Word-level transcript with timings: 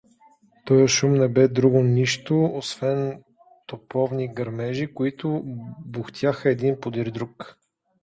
Тоя 0.67 0.85
шум 0.95 1.11
не 1.23 1.27
бе 1.35 1.43
друго 1.59 1.83
нищо 1.89 2.49
освен 2.61 3.23
топовни 3.67 4.33
гърмежи, 4.33 4.93
които 4.93 5.41
бухтяха 5.85 6.49
един 6.49 6.79
подир 6.81 7.11
други. 7.11 7.31